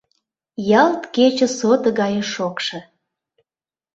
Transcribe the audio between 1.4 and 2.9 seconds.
сото гае шокшо.